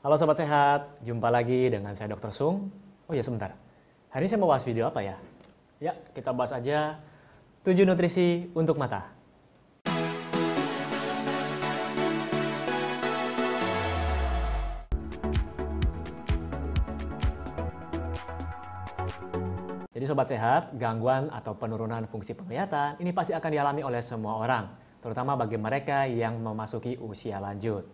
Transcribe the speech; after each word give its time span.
Halo 0.00 0.16
Sobat 0.16 0.40
Sehat, 0.40 0.96
jumpa 1.04 1.28
lagi 1.28 1.68
dengan 1.68 1.92
saya 1.92 2.16
Dr. 2.16 2.32
Sung. 2.32 2.72
Oh 3.04 3.12
ya 3.12 3.20
sebentar, 3.20 3.52
hari 4.08 4.24
ini 4.24 4.32
saya 4.32 4.40
mau 4.40 4.48
bahas 4.48 4.64
video 4.64 4.88
apa 4.88 5.04
ya? 5.04 5.20
Ya, 5.76 5.92
kita 6.16 6.32
bahas 6.32 6.56
aja 6.56 6.96
7 7.68 7.84
nutrisi 7.84 8.48
untuk 8.56 8.80
mata. 8.80 9.12
Jadi 19.92 20.04
Sobat 20.08 20.32
Sehat, 20.32 20.80
gangguan 20.80 21.28
atau 21.28 21.52
penurunan 21.52 22.08
fungsi 22.08 22.32
penglihatan 22.32 22.96
ini 23.04 23.12
pasti 23.12 23.36
akan 23.36 23.50
dialami 23.52 23.84
oleh 23.84 24.00
semua 24.00 24.40
orang, 24.40 24.64
terutama 25.04 25.36
bagi 25.36 25.60
mereka 25.60 26.08
yang 26.08 26.40
memasuki 26.40 26.96
usia 26.96 27.36
lanjut. 27.36 27.84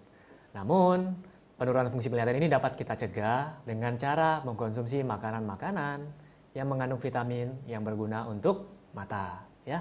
Namun, 0.55 1.35
Penurunan 1.57 1.89
fungsi 1.89 2.13
penglihatan 2.13 2.37
ini 2.37 2.53
dapat 2.53 2.77
kita 2.77 3.01
cegah 3.01 3.65
dengan 3.65 3.97
cara 3.97 4.45
mengkonsumsi 4.45 5.01
makanan-makanan 5.01 6.05
yang 6.53 6.69
mengandung 6.69 7.01
vitamin 7.01 7.49
yang 7.65 7.81
berguna 7.81 8.29
untuk 8.29 8.89
mata, 8.93 9.41
ya. 9.65 9.81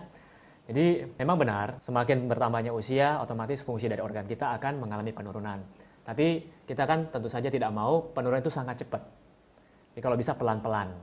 Jadi 0.71 1.03
memang 1.19 1.35
benar, 1.35 1.75
semakin 1.83 2.31
bertambahnya 2.31 2.71
usia, 2.71 3.19
otomatis 3.19 3.59
fungsi 3.59 3.91
dari 3.91 3.99
organ 3.99 4.23
kita 4.23 4.55
akan 4.55 4.87
mengalami 4.87 5.11
penurunan. 5.11 5.59
Tapi 6.07 6.47
kita 6.63 6.87
kan 6.87 7.11
tentu 7.11 7.27
saja 7.27 7.51
tidak 7.51 7.75
mau 7.75 8.07
penurunan 8.07 8.39
itu 8.39 8.49
sangat 8.49 8.79
cepat. 8.79 9.03
Jadi 9.91 9.99
kalau 9.99 10.15
bisa 10.15 10.31
pelan-pelan. 10.31 10.95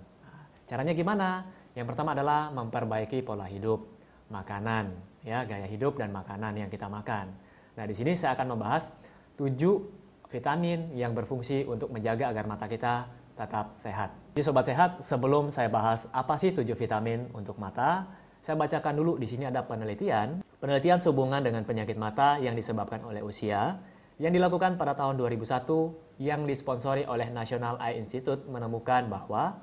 Caranya 0.64 0.96
gimana? 0.96 1.52
Yang 1.76 1.92
pertama 1.92 2.16
adalah 2.16 2.48
memperbaiki 2.48 3.20
pola 3.20 3.44
hidup, 3.44 3.92
makanan, 4.32 4.88
ya 5.20 5.44
gaya 5.44 5.68
hidup 5.68 6.00
dan 6.00 6.16
makanan 6.16 6.64
yang 6.64 6.72
kita 6.72 6.88
makan. 6.88 7.28
Nah 7.76 7.84
di 7.84 7.92
sini 7.92 8.16
saya 8.16 8.32
akan 8.40 8.56
membahas 8.56 8.88
tujuh 9.36 10.01
vitamin 10.32 10.88
yang 10.96 11.12
berfungsi 11.12 11.68
untuk 11.68 11.92
menjaga 11.92 12.32
agar 12.32 12.48
mata 12.48 12.64
kita 12.64 13.06
tetap 13.36 13.76
sehat. 13.76 14.16
Jadi 14.32 14.42
sobat 14.42 14.64
sehat, 14.64 14.90
sebelum 15.04 15.52
saya 15.52 15.68
bahas 15.68 16.08
apa 16.08 16.40
sih 16.40 16.56
tujuh 16.56 16.72
vitamin 16.72 17.28
untuk 17.36 17.60
mata, 17.60 18.08
saya 18.40 18.56
bacakan 18.56 18.96
dulu 18.96 19.20
di 19.20 19.28
sini 19.28 19.46
ada 19.46 19.62
penelitian. 19.62 20.40
Penelitian 20.58 20.98
sehubungan 21.04 21.44
dengan 21.44 21.62
penyakit 21.68 22.00
mata 22.00 22.40
yang 22.40 22.56
disebabkan 22.56 23.04
oleh 23.04 23.20
usia 23.20 23.76
yang 24.22 24.30
dilakukan 24.30 24.78
pada 24.78 24.94
tahun 24.94 25.18
2001 25.18 26.22
yang 26.22 26.46
disponsori 26.46 27.02
oleh 27.08 27.26
National 27.34 27.80
Eye 27.82 27.98
Institute 27.98 28.46
menemukan 28.46 29.10
bahwa 29.10 29.58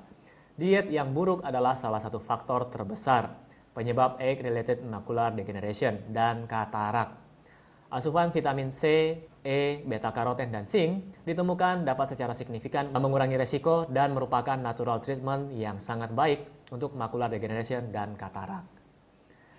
diet 0.60 0.92
yang 0.92 1.16
buruk 1.16 1.40
adalah 1.40 1.72
salah 1.78 2.02
satu 2.02 2.20
faktor 2.20 2.68
terbesar 2.68 3.32
penyebab 3.72 4.20
age-related 4.20 4.84
macular 4.84 5.32
degeneration 5.32 5.96
dan 6.12 6.44
katarak. 6.44 7.16
Asupan 7.88 8.30
vitamin 8.34 8.68
C, 8.68 9.16
E, 9.40 9.80
beta 9.88 10.12
karoten, 10.12 10.52
dan 10.52 10.68
zinc 10.68 11.24
ditemukan 11.24 11.88
dapat 11.88 12.12
secara 12.12 12.36
signifikan 12.36 12.92
mengurangi 12.92 13.40
resiko 13.40 13.88
dan 13.88 14.12
merupakan 14.12 14.60
natural 14.60 15.00
treatment 15.00 15.48
yang 15.56 15.80
sangat 15.80 16.12
baik 16.12 16.44
untuk 16.68 16.92
macular 16.92 17.32
degeneration 17.32 17.88
dan 17.88 18.12
katarak. 18.20 18.68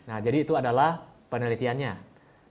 Nah, 0.06 0.22
jadi 0.22 0.46
itu 0.46 0.54
adalah 0.54 1.02
penelitiannya. 1.34 1.94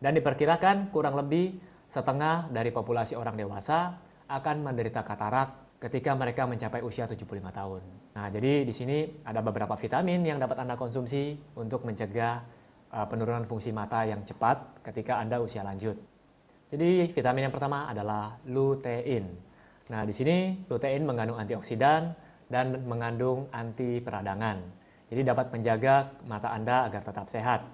Dan 0.02 0.16
diperkirakan 0.18 0.90
kurang 0.90 1.14
lebih 1.14 1.54
setengah 1.86 2.50
dari 2.50 2.74
populasi 2.74 3.14
orang 3.14 3.38
dewasa 3.38 3.94
akan 4.26 4.66
menderita 4.66 5.06
katarak 5.06 5.78
ketika 5.78 6.12
mereka 6.18 6.50
mencapai 6.50 6.82
usia 6.82 7.06
75 7.06 7.30
tahun. 7.50 7.82
Nah, 8.14 8.26
jadi 8.26 8.66
di 8.66 8.74
sini 8.74 9.22
ada 9.22 9.38
beberapa 9.38 9.78
vitamin 9.78 10.26
yang 10.26 10.42
dapat 10.42 10.66
Anda 10.66 10.74
konsumsi 10.74 11.38
untuk 11.54 11.86
mencegah 11.86 12.42
uh, 12.90 13.06
penurunan 13.06 13.46
fungsi 13.46 13.70
mata 13.70 14.02
yang 14.02 14.26
cepat 14.26 14.82
ketika 14.84 15.22
Anda 15.22 15.40
usia 15.40 15.62
lanjut. 15.62 16.09
Jadi 16.70 17.10
vitamin 17.10 17.50
yang 17.50 17.54
pertama 17.54 17.90
adalah 17.90 18.38
lutein. 18.46 19.26
Nah, 19.90 20.06
di 20.06 20.14
sini 20.14 20.54
lutein 20.70 21.02
mengandung 21.02 21.42
antioksidan 21.42 22.14
dan 22.46 22.86
mengandung 22.86 23.50
anti 23.50 23.98
peradangan. 23.98 24.62
Jadi 25.10 25.26
dapat 25.26 25.50
menjaga 25.50 26.14
mata 26.30 26.54
Anda 26.54 26.86
agar 26.86 27.02
tetap 27.02 27.26
sehat. 27.26 27.66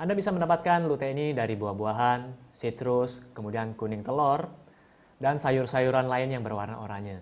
Anda 0.00 0.16
bisa 0.16 0.32
mendapatkan 0.32 0.88
lutein 0.88 1.20
ini 1.20 1.36
dari 1.36 1.60
buah-buahan, 1.60 2.52
citrus, 2.56 3.20
kemudian 3.36 3.76
kuning 3.76 4.00
telur, 4.00 4.48
dan 5.20 5.36
sayur-sayuran 5.36 6.08
lain 6.08 6.32
yang 6.32 6.40
berwarna 6.40 6.80
oranye. 6.80 7.20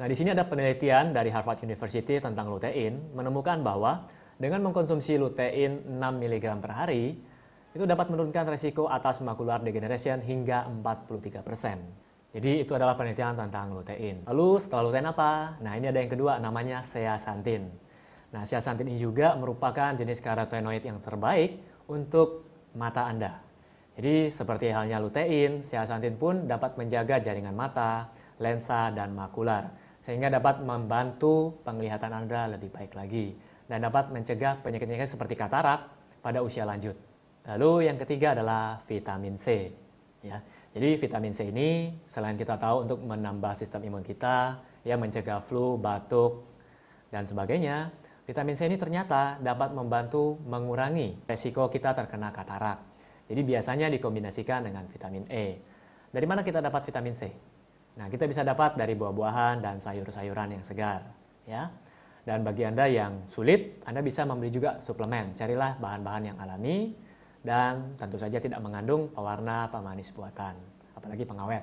Nah, 0.00 0.06
di 0.08 0.16
sini 0.16 0.32
ada 0.32 0.48
penelitian 0.48 1.12
dari 1.12 1.28
Harvard 1.28 1.60
University 1.60 2.16
tentang 2.20 2.48
lutein 2.48 3.12
menemukan 3.12 3.60
bahwa 3.60 4.08
dengan 4.40 4.64
mengkonsumsi 4.64 5.20
lutein 5.20 5.84
6 5.88 5.96
mg 6.00 6.44
per 6.60 6.72
hari, 6.72 7.16
itu 7.76 7.84
dapat 7.84 8.08
menurunkan 8.08 8.48
resiko 8.48 8.88
atas 8.88 9.20
macular 9.20 9.60
degeneration 9.60 10.24
hingga 10.24 10.64
43%. 10.64 12.32
Jadi 12.32 12.64
itu 12.64 12.72
adalah 12.72 12.96
penelitian 12.96 13.36
tentang 13.36 13.76
lutein. 13.76 14.24
Lalu 14.24 14.60
setelah 14.60 14.88
lutein 14.88 15.08
apa? 15.08 15.60
Nah 15.60 15.72
ini 15.76 15.92
ada 15.92 16.00
yang 16.00 16.08
kedua 16.08 16.40
namanya 16.40 16.80
zeaxanthin. 16.84 17.68
Nah 18.32 18.48
zeaxanthin 18.48 18.88
ini 18.88 18.96
juga 18.96 19.36
merupakan 19.36 19.92
jenis 19.92 20.20
karotenoid 20.24 20.84
yang 20.84 21.00
terbaik 21.04 21.60
untuk 21.88 22.48
mata 22.72 23.08
Anda. 23.08 23.40
Jadi 23.96 24.28
seperti 24.28 24.68
halnya 24.72 25.00
lutein, 25.00 25.64
zeaxanthin 25.64 26.16
pun 26.20 26.44
dapat 26.44 26.76
menjaga 26.76 27.20
jaringan 27.20 27.56
mata, 27.56 28.12
lensa, 28.36 28.92
dan 28.92 29.16
makular. 29.16 29.72
Sehingga 30.04 30.28
dapat 30.28 30.60
membantu 30.60 31.56
penglihatan 31.64 32.12
Anda 32.12 32.52
lebih 32.52 32.68
baik 32.68 32.92
lagi. 32.92 33.32
Dan 33.64 33.80
dapat 33.80 34.12
mencegah 34.12 34.60
penyakit-penyakit 34.60 35.16
seperti 35.16 35.34
katarak 35.34 35.88
pada 36.20 36.44
usia 36.44 36.68
lanjut. 36.68 37.15
Lalu 37.46 37.86
yang 37.86 37.96
ketiga 37.96 38.34
adalah 38.34 38.82
vitamin 38.90 39.38
C. 39.38 39.70
Ya. 40.26 40.42
Jadi 40.74 40.98
vitamin 40.98 41.32
C 41.32 41.48
ini 41.48 41.94
selain 42.04 42.34
kita 42.34 42.58
tahu 42.58 42.84
untuk 42.84 42.98
menambah 43.06 43.54
sistem 43.54 43.86
imun 43.86 44.02
kita, 44.02 44.60
ya 44.82 44.98
mencegah 44.98 45.40
flu, 45.46 45.78
batuk, 45.78 46.44
dan 47.08 47.22
sebagainya, 47.24 47.94
vitamin 48.26 48.58
C 48.58 48.66
ini 48.66 48.76
ternyata 48.76 49.38
dapat 49.38 49.72
membantu 49.72 50.42
mengurangi 50.44 51.22
resiko 51.24 51.70
kita 51.70 51.94
terkena 51.94 52.34
katarak. 52.34 52.82
Jadi 53.30 53.40
biasanya 53.46 53.86
dikombinasikan 53.88 54.66
dengan 54.66 54.84
vitamin 54.90 55.24
E. 55.30 55.62
Dari 56.10 56.26
mana 56.26 56.42
kita 56.42 56.58
dapat 56.58 56.82
vitamin 56.86 57.14
C? 57.14 57.30
Nah, 57.96 58.12
kita 58.12 58.28
bisa 58.28 58.44
dapat 58.44 58.76
dari 58.76 58.92
buah-buahan 58.92 59.64
dan 59.64 59.80
sayur-sayuran 59.80 60.60
yang 60.60 60.64
segar, 60.66 61.08
ya. 61.48 61.72
Dan 62.26 62.42
bagi 62.42 62.66
Anda 62.66 62.90
yang 62.90 63.30
sulit, 63.30 63.80
Anda 63.86 64.02
bisa 64.02 64.26
membeli 64.26 64.50
juga 64.52 64.82
suplemen. 64.82 65.32
Carilah 65.38 65.78
bahan-bahan 65.78 66.34
yang 66.34 66.36
alami, 66.42 66.92
dan 67.46 67.94
tentu 67.94 68.18
saja 68.18 68.42
tidak 68.42 68.58
mengandung 68.58 69.06
pewarna 69.14 69.70
pemanis 69.70 70.10
buatan, 70.10 70.58
apalagi 70.98 71.22
pengawet. 71.22 71.62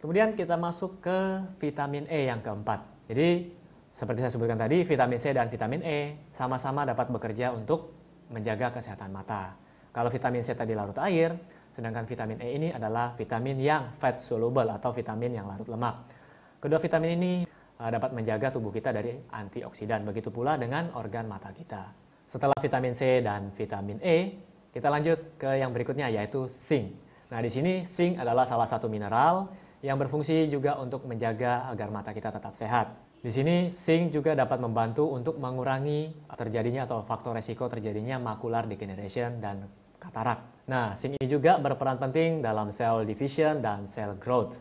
Kemudian 0.00 0.32
kita 0.32 0.56
masuk 0.56 1.04
ke 1.04 1.44
vitamin 1.60 2.08
E 2.08 2.24
yang 2.24 2.40
keempat. 2.40 2.80
Jadi 3.12 3.52
seperti 3.92 4.24
saya 4.24 4.32
sebutkan 4.32 4.56
tadi, 4.56 4.80
vitamin 4.80 5.20
C 5.20 5.36
dan 5.36 5.52
vitamin 5.52 5.84
E 5.84 6.16
sama-sama 6.32 6.88
dapat 6.88 7.12
bekerja 7.12 7.52
untuk 7.52 7.92
menjaga 8.32 8.72
kesehatan 8.80 9.12
mata. 9.12 9.52
Kalau 9.92 10.08
vitamin 10.08 10.40
C 10.40 10.56
tadi 10.56 10.72
larut 10.72 10.96
air, 11.04 11.36
sedangkan 11.70 12.08
vitamin 12.08 12.40
E 12.40 12.48
ini 12.56 12.68
adalah 12.72 13.12
vitamin 13.12 13.60
yang 13.60 13.92
fat 13.92 14.18
soluble 14.18 14.66
atau 14.72 14.90
vitamin 14.90 15.36
yang 15.36 15.46
larut 15.46 15.68
lemak. 15.68 16.10
Kedua 16.58 16.80
vitamin 16.80 17.10
ini 17.20 17.32
uh, 17.78 17.90
dapat 17.92 18.16
menjaga 18.16 18.56
tubuh 18.56 18.72
kita 18.72 18.88
dari 18.88 19.14
antioksidan, 19.30 20.02
begitu 20.08 20.32
pula 20.32 20.56
dengan 20.56 20.90
organ 20.96 21.28
mata 21.28 21.52
kita. 21.52 21.92
Setelah 22.24 22.56
vitamin 22.58 22.96
C 22.96 23.20
dan 23.22 23.52
vitamin 23.54 24.00
E, 24.02 24.36
kita 24.74 24.90
lanjut 24.90 25.38
ke 25.38 25.62
yang 25.62 25.70
berikutnya 25.70 26.10
yaitu 26.10 26.50
zinc. 26.50 26.98
Nah, 27.30 27.38
di 27.38 27.46
sini 27.46 27.86
zinc 27.86 28.18
adalah 28.18 28.42
salah 28.42 28.66
satu 28.66 28.90
mineral 28.90 29.46
yang 29.86 29.94
berfungsi 30.02 30.50
juga 30.50 30.74
untuk 30.82 31.06
menjaga 31.06 31.70
agar 31.70 31.94
mata 31.94 32.10
kita 32.10 32.34
tetap 32.34 32.58
sehat. 32.58 32.90
Di 33.22 33.30
sini 33.30 33.70
zinc 33.70 34.10
juga 34.10 34.34
dapat 34.34 34.58
membantu 34.58 35.06
untuk 35.14 35.38
mengurangi 35.38 36.26
terjadinya 36.26 36.90
atau 36.90 37.06
faktor 37.06 37.38
resiko 37.38 37.70
terjadinya 37.70 38.18
macular 38.18 38.66
degeneration 38.66 39.38
dan 39.38 39.70
katarak. 40.02 40.42
Nah, 40.66 40.98
zinc 40.98 41.22
ini 41.22 41.26
juga 41.30 41.54
berperan 41.62 42.02
penting 42.02 42.42
dalam 42.42 42.74
cell 42.74 43.06
division 43.06 43.62
dan 43.62 43.86
cell 43.86 44.18
growth 44.18 44.58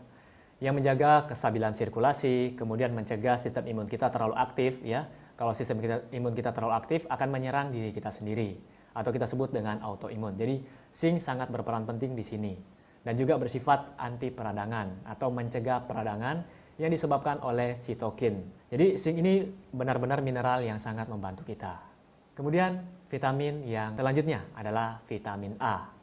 yang 0.61 0.77
menjaga 0.77 1.25
kestabilan 1.25 1.73
sirkulasi, 1.73 2.53
kemudian 2.53 2.93
mencegah 2.93 3.41
sistem 3.41 3.65
imun 3.65 3.89
kita 3.89 4.13
terlalu 4.13 4.37
aktif 4.37 4.77
ya. 4.85 5.09
Kalau 5.33 5.57
sistem 5.57 5.81
kita, 5.81 6.05
imun 6.13 6.37
kita 6.37 6.53
terlalu 6.53 6.77
aktif 6.77 7.01
akan 7.09 7.27
menyerang 7.33 7.73
diri 7.73 7.89
kita 7.89 8.13
sendiri 8.13 8.72
atau 8.93 9.09
kita 9.09 9.25
sebut 9.25 9.49
dengan 9.49 9.81
autoimun. 9.81 10.37
Jadi 10.37 10.61
zinc 10.93 11.21
sangat 11.21 11.49
berperan 11.49 11.85
penting 11.85 12.13
di 12.13 12.23
sini 12.25 12.53
dan 13.03 13.19
juga 13.19 13.35
bersifat 13.35 13.99
anti 13.99 14.31
peradangan 14.31 15.03
atau 15.09 15.27
mencegah 15.33 15.83
peradangan 15.83 16.45
yang 16.81 16.89
disebabkan 16.89 17.37
oleh 17.45 17.77
sitokin. 17.77 18.41
Jadi 18.73 18.97
zinc 18.97 19.19
ini 19.19 19.45
benar-benar 19.73 20.23
mineral 20.25 20.63
yang 20.65 20.81
sangat 20.81 21.05
membantu 21.05 21.45
kita. 21.45 21.77
Kemudian 22.33 22.81
vitamin 23.13 23.61
yang 23.69 23.93
selanjutnya 23.93 24.41
adalah 24.57 24.97
vitamin 25.05 25.53
A 25.61 25.93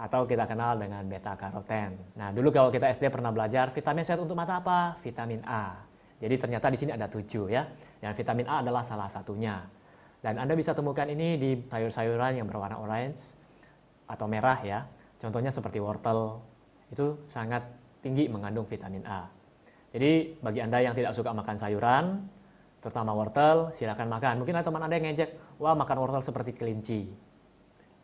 atau 0.00 0.24
kita 0.24 0.48
kenal 0.48 0.80
dengan 0.80 1.04
beta 1.04 1.36
karoten. 1.36 2.16
Nah, 2.16 2.32
dulu 2.32 2.48
kalau 2.50 2.72
kita 2.72 2.88
SD 2.88 3.12
pernah 3.12 3.30
belajar 3.30 3.68
vitamin 3.70 4.02
sehat 4.02 4.20
untuk 4.20 4.34
mata 4.34 4.58
apa? 4.58 4.96
Vitamin 5.04 5.44
A. 5.44 5.76
Jadi 6.18 6.34
ternyata 6.40 6.72
di 6.72 6.78
sini 6.80 6.90
ada 6.96 7.04
tujuh 7.06 7.52
ya. 7.52 7.68
Dan 8.00 8.16
vitamin 8.16 8.48
A 8.48 8.64
adalah 8.64 8.80
salah 8.80 9.12
satunya. 9.12 9.60
Dan 10.24 10.40
Anda 10.40 10.56
bisa 10.56 10.72
temukan 10.72 11.04
ini 11.04 11.36
di 11.36 11.50
sayur-sayuran 11.68 12.40
yang 12.40 12.48
berwarna 12.48 12.80
orange 12.80 13.20
atau 14.08 14.24
merah 14.24 14.56
ya. 14.64 14.88
Contohnya 15.20 15.52
seperti 15.52 15.84
wortel, 15.84 16.40
itu 16.88 17.20
sangat 17.28 17.60
tinggi 18.00 18.32
mengandung 18.32 18.64
vitamin 18.64 19.04
A. 19.04 19.28
Jadi 19.92 20.40
bagi 20.40 20.64
Anda 20.64 20.80
yang 20.80 20.96
tidak 20.96 21.12
suka 21.12 21.36
makan 21.36 21.60
sayuran, 21.60 22.24
terutama 22.80 23.12
wortel, 23.12 23.68
silakan 23.76 24.08
makan. 24.08 24.40
Mungkin 24.40 24.56
ada 24.56 24.64
teman 24.64 24.80
Anda 24.80 24.96
yang 24.96 25.12
ngejek, 25.12 25.60
wah 25.60 25.76
makan 25.76 25.96
wortel 26.00 26.24
seperti 26.24 26.56
kelinci. 26.56 27.04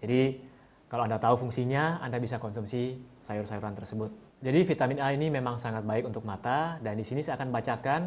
Jadi 0.05 0.45
kalau 0.93 1.09
Anda 1.09 1.17
tahu 1.17 1.49
fungsinya, 1.49 2.05
Anda 2.05 2.21
bisa 2.21 2.37
konsumsi 2.37 3.01
sayur-sayuran 3.25 3.81
tersebut. 3.81 4.13
Jadi 4.45 4.61
vitamin 4.65 4.99
A 5.01 5.13
ini 5.13 5.29
memang 5.29 5.57
sangat 5.57 5.85
baik 5.89 6.09
untuk 6.09 6.25
mata 6.25 6.81
dan 6.85 6.97
di 6.97 7.05
sini 7.05 7.25
saya 7.25 7.41
akan 7.41 7.49
bacakan. 7.49 8.03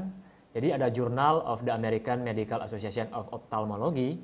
Jadi 0.53 0.69
ada 0.69 0.87
Journal 0.93 1.41
of 1.49 1.65
the 1.65 1.73
American 1.73 2.21
Medical 2.21 2.61
Association 2.61 3.09
of 3.09 3.25
Ophthalmology. 3.33 4.21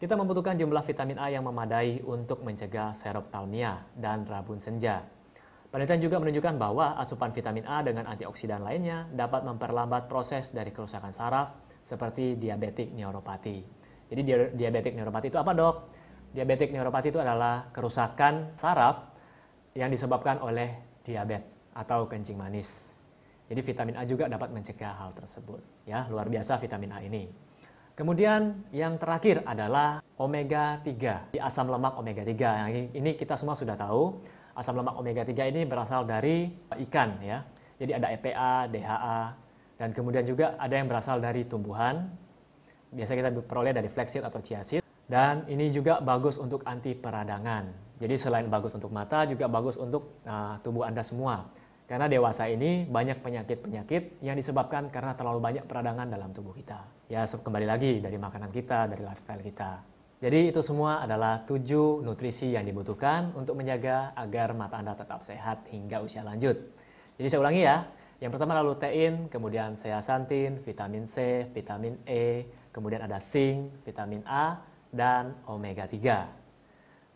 Kita 0.00 0.16
membutuhkan 0.16 0.56
jumlah 0.56 0.80
vitamin 0.88 1.20
A 1.20 1.28
yang 1.28 1.44
memadai 1.44 2.00
untuk 2.00 2.40
mencegah 2.40 2.96
seroptalmia 2.96 3.84
dan 3.92 4.24
rabun 4.24 4.56
senja. 4.56 5.04
Penelitian 5.68 6.00
juga 6.00 6.16
menunjukkan 6.16 6.56
bahwa 6.56 6.96
asupan 6.96 7.36
vitamin 7.36 7.68
A 7.68 7.84
dengan 7.84 8.08
antioksidan 8.08 8.64
lainnya 8.64 9.04
dapat 9.12 9.44
memperlambat 9.44 10.08
proses 10.08 10.48
dari 10.48 10.72
kerusakan 10.72 11.12
saraf 11.12 11.52
seperti 11.84 12.40
diabetik 12.40 12.96
neuropati. 12.96 13.60
Jadi 14.08 14.20
diabetik 14.56 14.96
neuropati 14.96 15.28
itu 15.28 15.36
apa 15.36 15.52
dok? 15.52 15.76
Diabetik 16.32 16.72
neuropati 16.72 17.12
itu 17.12 17.20
adalah 17.20 17.68
kerusakan 17.68 18.56
saraf 18.56 19.12
yang 19.76 19.92
disebabkan 19.92 20.40
oleh 20.40 21.00
diabetes 21.04 21.52
atau 21.76 22.08
kencing 22.08 22.40
manis. 22.40 22.95
Jadi 23.46 23.60
vitamin 23.62 23.94
A 23.94 24.02
juga 24.02 24.26
dapat 24.26 24.50
mencegah 24.50 24.94
hal 24.98 25.10
tersebut. 25.14 25.62
Ya, 25.86 26.06
luar 26.10 26.26
biasa 26.26 26.58
vitamin 26.58 26.90
A 26.90 26.98
ini. 27.02 27.30
Kemudian 27.96 28.66
yang 28.76 29.00
terakhir 29.00 29.40
adalah 29.48 30.04
omega 30.20 30.82
3, 30.84 31.32
di 31.32 31.40
asam 31.40 31.72
lemak 31.72 31.96
omega 31.96 32.20
3. 32.20 32.68
Yang 32.68 32.70
ini 32.92 33.10
kita 33.16 33.38
semua 33.40 33.56
sudah 33.56 33.72
tahu 33.72 34.20
asam 34.52 34.76
lemak 34.76 35.00
omega 35.00 35.24
3 35.24 35.48
ini 35.48 35.64
berasal 35.64 36.04
dari 36.04 36.52
ikan 36.88 37.22
ya. 37.24 37.40
Jadi 37.80 37.92
ada 37.96 38.08
EPA, 38.12 38.68
DHA, 38.68 39.20
dan 39.76 39.88
kemudian 39.92 40.24
juga 40.24 40.56
ada 40.56 40.74
yang 40.76 40.88
berasal 40.88 41.20
dari 41.20 41.44
tumbuhan. 41.44 42.08
Biasa 42.92 43.12
kita 43.12 43.30
peroleh 43.44 43.72
dari 43.76 43.88
flaxseed 43.88 44.24
atau 44.24 44.40
chia 44.40 44.60
seed. 44.64 44.82
Dan 45.06 45.46
ini 45.46 45.70
juga 45.70 46.02
bagus 46.02 46.40
untuk 46.40 46.66
anti 46.66 46.96
peradangan. 46.96 47.70
Jadi 47.96 48.14
selain 48.18 48.50
bagus 48.50 48.74
untuk 48.74 48.90
mata, 48.90 49.24
juga 49.24 49.46
bagus 49.48 49.78
untuk 49.78 50.20
uh, 50.26 50.58
tubuh 50.60 50.84
Anda 50.84 51.00
semua. 51.00 51.48
Karena 51.86 52.10
dewasa 52.10 52.50
ini 52.50 52.82
banyak 52.82 53.22
penyakit-penyakit 53.22 54.18
yang 54.18 54.34
disebabkan 54.34 54.90
karena 54.90 55.14
terlalu 55.14 55.38
banyak 55.38 55.64
peradangan 55.70 56.10
dalam 56.10 56.34
tubuh 56.34 56.50
kita. 56.50 56.82
Ya 57.06 57.22
kembali 57.22 57.62
lagi 57.62 58.02
dari 58.02 58.18
makanan 58.18 58.50
kita, 58.50 58.90
dari 58.90 59.06
lifestyle 59.06 59.38
kita. 59.38 59.86
Jadi 60.18 60.50
itu 60.50 60.58
semua 60.66 61.06
adalah 61.06 61.46
tujuh 61.46 62.02
nutrisi 62.02 62.58
yang 62.58 62.66
dibutuhkan 62.66 63.30
untuk 63.38 63.54
menjaga 63.54 64.10
agar 64.18 64.50
mata 64.50 64.82
Anda 64.82 64.98
tetap 64.98 65.22
sehat 65.22 65.70
hingga 65.70 66.02
usia 66.02 66.26
lanjut. 66.26 66.58
Jadi 67.22 67.26
saya 67.30 67.40
ulangi 67.46 67.62
ya, 67.62 67.86
yang 68.18 68.34
pertama 68.34 68.58
lalu 68.58 68.74
lutein, 68.74 69.30
kemudian 69.30 69.78
zeaxanthin, 69.78 70.58
vitamin 70.66 71.06
C, 71.06 71.46
vitamin 71.54 72.02
E, 72.02 72.50
kemudian 72.74 73.06
ada 73.06 73.22
zinc, 73.22 73.86
vitamin 73.86 74.26
A, 74.26 74.58
dan 74.90 75.38
omega 75.46 75.86
3. 75.86 76.26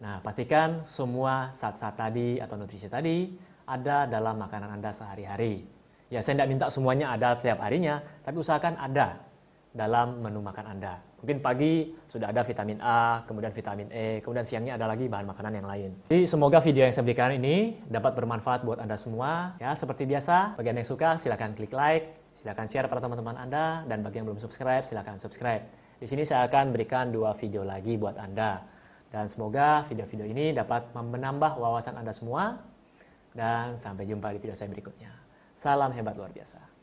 Nah, 0.00 0.20
pastikan 0.22 0.86
semua 0.86 1.50
zat-zat 1.58 1.96
tadi 1.96 2.38
atau 2.38 2.54
nutrisi 2.54 2.86
tadi 2.86 3.49
ada 3.70 4.10
dalam 4.10 4.42
makanan 4.42 4.82
Anda 4.82 4.90
sehari-hari. 4.90 5.62
Ya, 6.10 6.18
saya 6.18 6.42
tidak 6.42 6.50
minta 6.50 6.66
semuanya 6.66 7.14
ada 7.14 7.38
setiap 7.38 7.62
harinya, 7.62 8.02
tapi 8.26 8.42
usahakan 8.42 8.74
ada 8.82 9.22
dalam 9.70 10.18
menu 10.18 10.42
makan 10.42 10.66
Anda. 10.66 10.98
Mungkin 11.22 11.38
pagi 11.38 11.94
sudah 12.10 12.34
ada 12.34 12.42
vitamin 12.42 12.82
A, 12.82 13.22
kemudian 13.30 13.54
vitamin 13.54 13.86
E, 13.94 14.18
kemudian 14.18 14.42
siangnya 14.42 14.74
ada 14.74 14.90
lagi 14.90 15.06
bahan 15.06 15.30
makanan 15.30 15.52
yang 15.62 15.68
lain. 15.70 15.90
Jadi 16.10 16.26
semoga 16.26 16.58
video 16.58 16.82
yang 16.82 16.90
saya 16.90 17.06
berikan 17.06 17.30
ini 17.30 17.78
dapat 17.86 18.18
bermanfaat 18.18 18.66
buat 18.66 18.82
Anda 18.82 18.98
semua. 18.98 19.54
Ya, 19.62 19.70
seperti 19.78 20.10
biasa, 20.10 20.58
bagi 20.58 20.74
yang 20.74 20.82
suka 20.82 21.14
silahkan 21.22 21.54
klik 21.54 21.70
like, 21.70 22.10
silahkan 22.42 22.66
share 22.66 22.90
pada 22.90 23.06
teman-teman 23.06 23.38
Anda, 23.38 23.86
dan 23.86 24.02
bagi 24.02 24.18
yang 24.18 24.26
belum 24.26 24.42
subscribe 24.42 24.82
silahkan 24.90 25.14
subscribe. 25.22 25.62
Di 26.00 26.08
sini 26.08 26.26
saya 26.26 26.48
akan 26.50 26.74
berikan 26.74 27.14
dua 27.14 27.36
video 27.38 27.62
lagi 27.62 27.94
buat 27.94 28.18
Anda. 28.18 28.64
Dan 29.10 29.26
semoga 29.26 29.84
video-video 29.90 30.26
ini 30.26 30.54
dapat 30.54 30.90
menambah 30.94 31.58
wawasan 31.58 31.98
Anda 31.98 32.14
semua. 32.14 32.62
Dan 33.30 33.78
sampai 33.78 34.06
jumpa 34.06 34.34
di 34.34 34.38
video 34.42 34.56
saya 34.58 34.70
berikutnya. 34.70 35.12
Salam 35.54 35.92
hebat 35.94 36.16
luar 36.18 36.32
biasa. 36.34 36.79